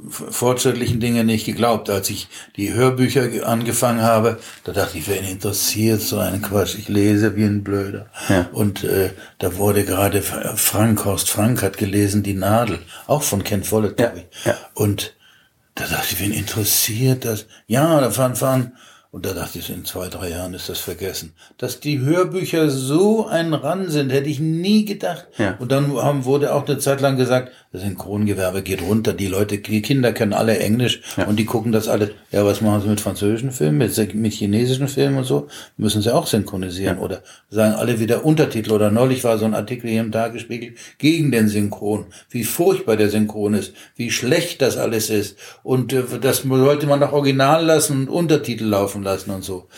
[0.08, 1.90] fortschrittlichen Dinge nicht geglaubt.
[1.90, 6.76] Als ich die Hörbücher angefangen habe, da dachte ich, wen interessiert so einen Quatsch?
[6.76, 8.06] Ich lese wie ein Blöder.
[8.28, 8.48] Ja.
[8.52, 13.64] Und äh, da wurde gerade Frank, Horst Frank hat gelesen Die Nadel, auch von Ken
[13.64, 14.00] Follett.
[14.00, 14.12] Ja.
[14.44, 14.56] ja.
[14.74, 15.14] Und
[15.74, 17.46] da dachte ich, wen interessiert das?
[17.66, 18.72] Ja, da fahren, fahren
[19.12, 21.34] und da dachte ich, in zwei, drei Jahren ist das vergessen.
[21.58, 25.26] Dass die Hörbücher so ein Ran sind, hätte ich nie gedacht.
[25.36, 25.54] Ja.
[25.58, 29.12] Und dann haben, wurde auch eine Zeit lang gesagt, das Synchrongewerbe geht runter.
[29.12, 31.26] Die Leute, die Kinder kennen alle Englisch ja.
[31.26, 32.12] und die gucken das alle.
[32.30, 35.48] Ja, was machen sie mit französischen Filmen, mit, mit chinesischen Filmen und so?
[35.76, 37.02] Müssen sie auch synchronisieren ja.
[37.02, 38.72] oder sagen alle wieder Untertitel.
[38.72, 42.06] Oder neulich war so ein Artikel hier im Tag gespiegelt gegen den Synchron.
[42.30, 45.36] Wie furchtbar der Synchron ist, wie schlecht das alles ist.
[45.62, 49.68] Und äh, das sollte man doch original lassen und Untertitel laufen machen lassen und so.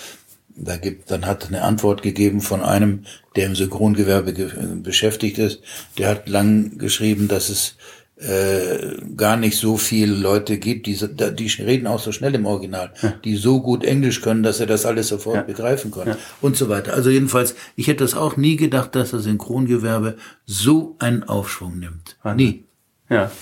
[0.57, 4.33] Da gibt, dann hat eine Antwort gegeben von einem, der im Synchrongewerbe
[4.77, 5.63] beschäftigt ist.
[5.99, 7.77] Der hat lang geschrieben, dass es
[8.17, 12.93] äh, gar nicht so viele Leute gibt, die, die reden auch so schnell im Original,
[13.03, 13.15] ja.
[13.25, 15.43] die so gut Englisch können, dass er das alles sofort ja.
[15.43, 16.17] begreifen kann ja.
[16.41, 16.95] und so weiter.
[16.95, 22.17] Also jedenfalls, ich hätte das auch nie gedacht, dass das Synchrongewerbe so einen Aufschwung nimmt.
[22.37, 22.63] Nie.
[23.11, 23.33] Ja.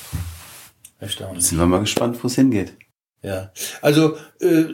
[0.98, 1.44] Erstaunlich.
[1.44, 2.72] Sind wir mal gespannt, wo es hingeht.
[3.22, 4.64] Ja, also äh,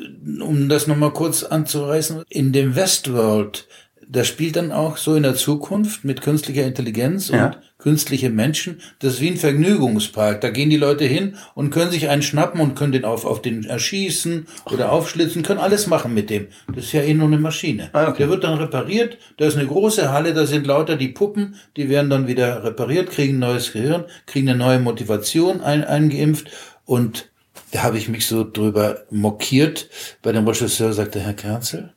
[0.40, 3.68] um das nochmal kurz anzureißen, in dem Westworld,
[4.10, 7.46] da spielt dann auch so in der Zukunft mit künstlicher Intelligenz ja.
[7.46, 10.40] und künstliche Menschen, das ist wie ein Vergnügungspark.
[10.40, 13.42] Da gehen die Leute hin und können sich einen schnappen und können den auf, auf
[13.42, 16.46] den erschießen oder aufschlitzen, können alles machen mit dem.
[16.74, 17.90] Das ist ja eh nur eine Maschine.
[17.92, 18.18] Ah, okay.
[18.18, 21.90] Der wird dann repariert, da ist eine große Halle, da sind lauter die Puppen, die
[21.90, 26.50] werden dann wieder repariert, kriegen ein neues Gehirn, kriegen eine neue Motivation ein, eingeimpft
[26.86, 27.28] und
[27.70, 29.88] da habe ich mich so drüber mokiert.
[30.22, 31.92] Bei dem Regisseur sagte Herr Kerzel,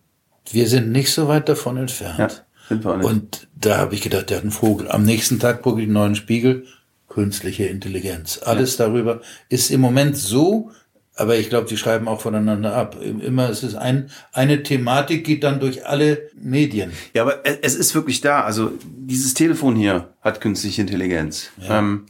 [0.52, 2.18] wir sind nicht so weit davon entfernt.
[2.20, 2.30] Ja,
[2.68, 3.06] sind wir auch nicht.
[3.06, 4.90] Und da habe ich gedacht, der hat einen Vogel.
[4.90, 6.66] Am nächsten Tag gucke ich den neuen Spiegel,
[7.08, 8.40] künstliche Intelligenz.
[8.44, 8.86] Alles ja.
[8.86, 10.72] darüber ist im Moment so,
[11.16, 12.98] aber ich glaube, die schreiben auch voneinander ab.
[13.02, 16.92] Immer es ist ein, eine Thematik geht dann durch alle Medien.
[17.14, 18.42] Ja, aber es ist wirklich da.
[18.42, 21.50] Also dieses Telefon hier hat künstliche Intelligenz.
[21.58, 21.80] Ja.
[21.80, 22.06] Ähm,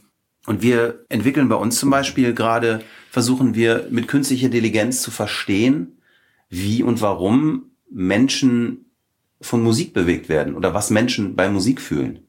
[0.46, 2.80] und wir entwickeln bei uns zum Beispiel gerade,
[3.12, 5.98] versuchen wir mit künstlicher Intelligenz zu verstehen,
[6.48, 8.86] wie und warum Menschen
[9.38, 12.20] von Musik bewegt werden oder was Menschen bei Musik fühlen.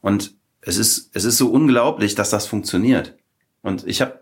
[0.00, 3.18] Und es ist, es ist so unglaublich, dass das funktioniert.
[3.60, 4.18] Und ich habe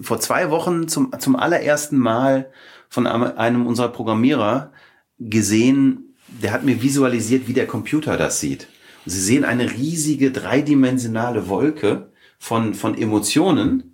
[0.00, 2.50] vor zwei Wochen zum, zum allerersten Mal
[2.88, 4.72] von einem unserer Programmierer
[5.18, 8.68] gesehen, der hat mir visualisiert, wie der Computer das sieht.
[9.04, 13.91] Sie sehen eine riesige dreidimensionale Wolke von, von Emotionen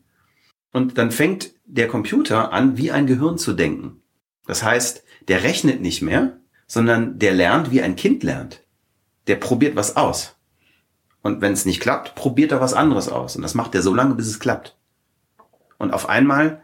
[0.79, 4.01] und dann fängt der Computer an, wie ein Gehirn zu denken.
[4.47, 6.37] Das heißt, der rechnet nicht mehr,
[6.69, 8.63] sondern der lernt, wie ein Kind lernt.
[9.27, 10.37] Der probiert was aus.
[11.21, 13.35] Und wenn es nicht klappt, probiert er was anderes aus.
[13.35, 14.77] Und das macht er so lange, bis es klappt.
[15.79, 16.63] Und auf einmal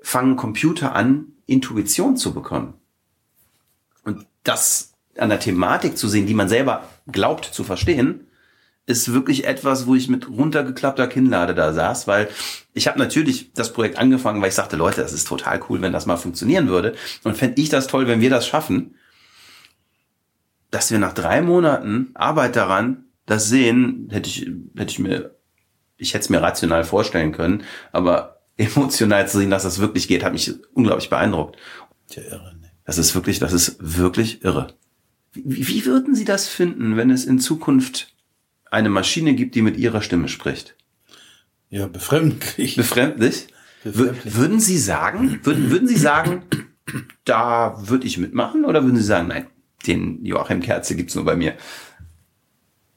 [0.00, 2.74] fangen Computer an, Intuition zu bekommen.
[4.04, 8.27] Und das an der Thematik zu sehen, die man selber glaubt zu verstehen,
[8.88, 12.28] ist wirklich etwas, wo ich mit runtergeklappter Kinnlade da saß, weil
[12.72, 15.92] ich habe natürlich das Projekt angefangen, weil ich sagte, Leute, das ist total cool, wenn
[15.92, 16.94] das mal funktionieren würde.
[17.22, 18.94] Und fände ich das toll, wenn wir das schaffen,
[20.70, 25.36] dass wir nach drei Monaten Arbeit daran das sehen, hätte ich, hätte ich mir,
[25.98, 30.24] ich hätte es mir rational vorstellen können, aber emotional zu sehen, dass das wirklich geht,
[30.24, 31.58] hat mich unglaublich beeindruckt.
[32.08, 32.70] Tja, irre, ne?
[32.86, 34.68] Das ist wirklich, das ist wirklich irre.
[35.34, 38.14] Wie, wie würden Sie das finden, wenn es in Zukunft
[38.70, 40.76] eine Maschine gibt, die mit ihrer Stimme spricht.
[41.70, 42.76] Ja, befremdlich.
[42.76, 43.48] Befremdlich?
[43.84, 44.34] befremdlich.
[44.34, 46.42] Würden Sie sagen, würden, würden Sie sagen,
[47.24, 49.46] da würde ich mitmachen oder würden Sie sagen, nein,
[49.86, 51.54] den Joachim Kerze gibt's nur bei mir?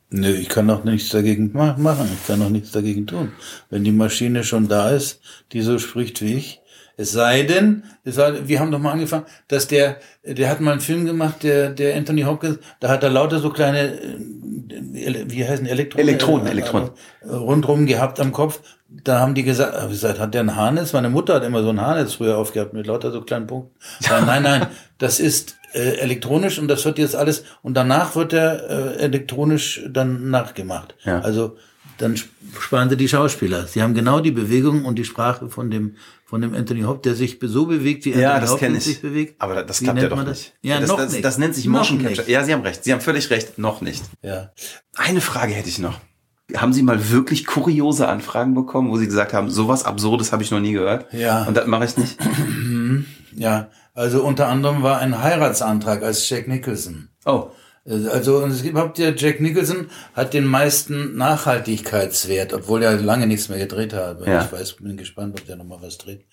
[0.10, 2.10] Nö, ich kann doch nichts dagegen machen.
[2.14, 3.32] Ich kann doch nichts dagegen tun.
[3.70, 5.22] Wenn die Maschine schon da ist,
[5.54, 6.61] die so spricht wie ich,
[6.98, 10.72] es sei denn, es sei, wir haben doch mal angefangen, dass der, der hat mal
[10.72, 15.48] einen Film gemacht, der, der Anthony Hopkins, da hat er lauter so kleine, äh, wie
[15.48, 16.08] heißen Elektronen?
[16.08, 16.90] Elektronen, äh, Elektronen.
[17.22, 18.62] Äh, rundrum gehabt am Kopf.
[18.90, 20.94] Da haben die gesagt, hab gesagt, hat der ein Harness?
[20.94, 23.74] Meine Mutter hat immer so ein Harness früher aufgehabt mit lauter so kleinen Punkten.
[24.10, 28.34] Nein, nein, nein, das ist äh, elektronisch und das wird jetzt alles, und danach wird
[28.34, 30.96] er äh, elektronisch dann nachgemacht.
[31.04, 31.22] Ja.
[31.22, 31.56] Also,
[32.02, 32.18] dann
[32.60, 33.68] sparen sie die Schauspieler.
[33.68, 37.16] Sie haben genau die Bewegung und die Sprache von dem von dem Anthony Hopkins, der
[37.16, 39.36] sich so bewegt, wie ja, Anthony Hopkins sich bewegt.
[39.42, 40.54] Aber das klappt ja doch nicht.
[40.62, 41.26] Ja, das, noch das, nicht.
[41.26, 42.26] Das nennt sich Motion noch Capture.
[42.26, 42.34] Nicht.
[42.34, 42.86] Ja, Sie haben recht.
[42.86, 43.58] Sie haben völlig recht.
[43.58, 44.04] Noch nicht.
[44.22, 44.52] Ja.
[44.96, 46.00] Eine Frage hätte ich noch.
[46.56, 50.52] Haben Sie mal wirklich kuriose Anfragen bekommen, wo Sie gesagt haben, sowas Absurdes habe ich
[50.52, 51.14] noch nie gehört?
[51.14, 51.44] Ja.
[51.44, 52.18] Und das mache ich nicht?
[53.36, 53.70] ja.
[53.94, 57.10] Also unter anderem war ein Heiratsantrag als Jack Nicholson.
[57.26, 57.52] Oh.
[57.92, 63.50] Also es gibt überhaupt ja Jack Nicholson hat den meisten Nachhaltigkeitswert, obwohl er lange nichts
[63.50, 64.26] mehr gedreht hat.
[64.26, 64.46] Ja.
[64.46, 66.26] Ich weiß, bin gespannt, ob der nochmal was dreht.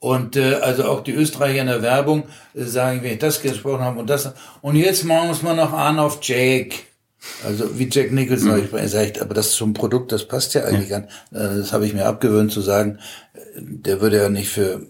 [0.00, 3.80] Und äh, also auch die Österreicher in der Werbung äh, sagen, wenn ich das gesprochen
[3.80, 6.76] habe und das und jetzt muss man noch an auf Jake.
[7.44, 8.68] Also wie Jack Nicholson, mhm.
[8.76, 10.98] ich sage, aber das ist so ein Produkt, das passt ja eigentlich ja.
[10.98, 11.04] an.
[11.32, 12.98] Äh, das habe ich mir abgewöhnt zu sagen,
[13.34, 14.86] äh, der würde ja nicht für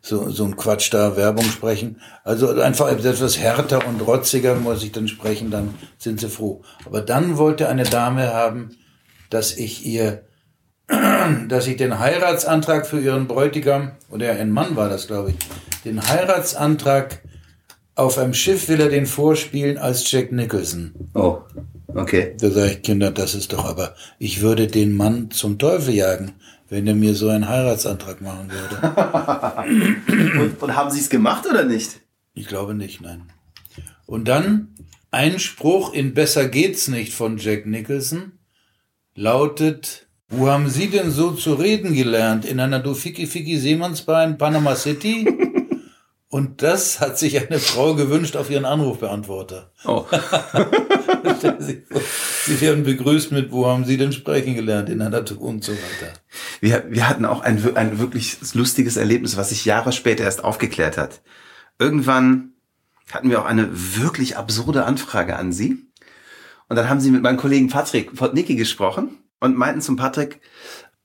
[0.00, 2.00] so, so ein Quatsch da Werbung sprechen.
[2.24, 6.62] Also einfach etwas härter und rotziger muss ich dann sprechen, dann sind sie froh.
[6.86, 8.76] Aber dann wollte eine Dame haben,
[9.28, 10.22] dass ich ihr,
[11.48, 15.36] dass ich den Heiratsantrag für ihren Bräutigam, oder ein Mann war das, glaube ich,
[15.84, 17.20] den Heiratsantrag
[17.94, 20.94] auf einem Schiff will er den vorspielen als Jack Nicholson.
[21.14, 21.40] Oh,
[21.94, 22.34] okay.
[22.40, 26.32] Da sage ich, Kinder, das ist doch aber, ich würde den Mann zum Teufel jagen
[26.70, 30.40] wenn er mir so einen Heiratsantrag machen würde.
[30.40, 32.00] und, und, haben Sie es gemacht oder nicht?
[32.32, 33.24] Ich glaube nicht, nein.
[34.06, 34.68] Und dann
[35.10, 38.32] ein Spruch in Besser geht's nicht von Jack Nicholson
[39.16, 42.44] lautet, wo haben Sie denn so zu reden gelernt?
[42.44, 45.26] In einer Dufiki Fiki Seemannsbar in Panama City?
[46.32, 49.72] Und das hat sich eine Frau gewünscht auf ihren Anrufbeantworter.
[49.84, 50.06] Oh.
[52.46, 54.88] Sie werden begrüßt mit, wo haben Sie denn sprechen gelernt?
[54.88, 56.12] In einer Tour und so weiter.
[56.60, 60.96] Wir, wir hatten auch ein, ein wirklich lustiges Erlebnis, was sich Jahre später erst aufgeklärt
[60.96, 61.20] hat.
[61.80, 62.52] Irgendwann
[63.10, 65.84] hatten wir auch eine wirklich absurde Anfrage an Sie.
[66.68, 70.40] Und dann haben Sie mit meinem Kollegen Patrick Potnicki gesprochen und meinten zum Patrick,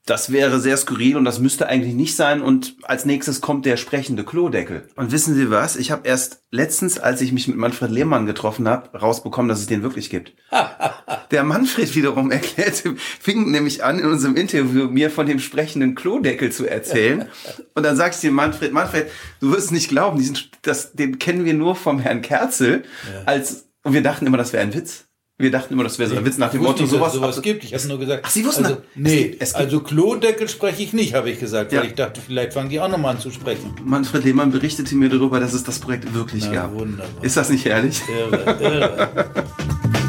[0.06, 2.40] das wäre sehr skurril und das müsste eigentlich nicht sein.
[2.40, 4.88] Und als nächstes kommt der sprechende Klodeckel.
[4.94, 5.74] Und wissen Sie was?
[5.74, 9.66] Ich habe erst letztens, als ich mich mit Manfred Lehmann getroffen habe, rausbekommen, dass es
[9.66, 10.32] den wirklich gibt.
[11.32, 16.52] der Manfred wiederum erklärte, fing nämlich an, in unserem Interview mir von dem sprechenden Klodeckel
[16.52, 17.26] zu erzählen.
[17.74, 21.18] Und dann sagst du dir, Manfred, Manfred, du wirst es nicht glauben, diesen, das, den
[21.18, 22.84] kennen wir nur vom Herrn Kerzel.
[23.12, 23.22] Ja.
[23.24, 25.05] Als, und wir dachten immer, das wäre ein Witz.
[25.38, 27.08] Wir dachten immer, das wäre so ein Witz nach dem Motto, sowas.
[27.08, 27.62] es sowas gibt.
[27.64, 28.22] Ich habe nur gesagt.
[28.26, 28.84] Ach, Sie wussten also, das?
[28.86, 31.84] Es Nee, gibt- es gibt- also Klodeckel spreche ich nicht, habe ich gesagt, weil Ja.
[31.84, 33.74] ich dachte, vielleicht fangen die auch nochmal an zu sprechen.
[33.84, 36.72] Manfred Lehmann berichtete mir darüber, dass es das Projekt wirklich Na, gab.
[36.72, 37.06] wunderbar.
[37.22, 38.00] Ist das nicht herrlich?
[38.08, 39.08] Irre, irre.